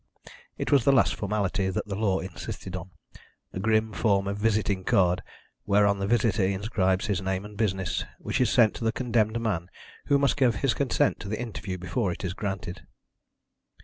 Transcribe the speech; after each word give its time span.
It 0.57 0.71
was 0.71 0.83
the 0.83 0.91
last 0.91 1.13
formality 1.13 1.69
that 1.69 1.85
the 1.85 1.93
law 1.95 2.21
insisted 2.21 2.75
on 2.75 2.89
a 3.53 3.59
grim 3.59 3.93
form 3.93 4.27
of 4.27 4.39
visiting 4.39 4.83
card 4.83 5.21
whereon 5.67 5.99
the 5.99 6.07
visitor 6.07 6.43
inscribes 6.43 7.05
his 7.05 7.21
name 7.21 7.45
and 7.45 7.55
business, 7.55 8.03
which 8.17 8.41
is 8.41 8.49
sent 8.49 8.73
to 8.77 8.83
the 8.83 8.91
condemned 8.91 9.39
man, 9.39 9.69
who 10.07 10.17
must 10.17 10.37
give 10.37 10.55
his 10.55 10.73
consent 10.73 11.19
to 11.19 11.29
the 11.29 11.39
interview 11.39 11.77
before 11.77 12.11
it 12.11 12.23
is 12.25 12.33
granted. 12.33 12.81